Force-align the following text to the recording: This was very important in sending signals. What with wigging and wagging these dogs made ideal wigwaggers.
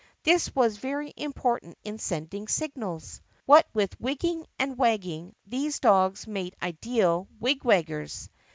This 0.23 0.55
was 0.55 0.77
very 0.77 1.13
important 1.15 1.77
in 1.83 1.99
sending 1.99 2.47
signals. 2.47 3.21
What 3.45 3.67
with 3.71 4.01
wigging 4.01 4.47
and 4.57 4.75
wagging 4.75 5.35
these 5.45 5.79
dogs 5.79 6.25
made 6.25 6.55
ideal 6.59 7.27
wigwaggers. 7.39 8.27